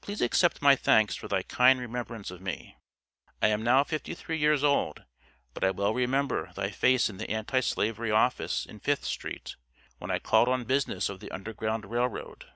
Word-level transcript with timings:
Please 0.00 0.20
accept 0.20 0.60
my 0.60 0.74
thanks 0.74 1.14
for 1.14 1.28
thy 1.28 1.44
kind 1.44 1.78
remembrance 1.78 2.32
of 2.32 2.40
me. 2.40 2.76
I 3.40 3.46
am 3.46 3.62
now 3.62 3.84
fifty 3.84 4.12
three 4.12 4.36
years 4.36 4.64
old, 4.64 5.04
but 5.52 5.62
I 5.62 5.70
well 5.70 5.94
remember 5.94 6.50
thy 6.56 6.70
face 6.72 7.08
in 7.08 7.18
the 7.18 7.30
Anti 7.30 7.60
slavery 7.60 8.10
Office 8.10 8.66
in 8.66 8.80
Fifth 8.80 9.04
street, 9.04 9.54
when 9.98 10.10
I 10.10 10.18
called 10.18 10.48
on 10.48 10.64
business 10.64 11.08
of 11.08 11.20
the 11.20 11.30
Underground 11.30 11.84
Rail 11.84 12.08
Road. 12.08 12.46